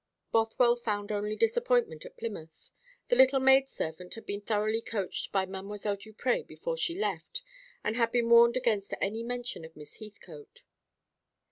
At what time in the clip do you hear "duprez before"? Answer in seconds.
5.99-6.75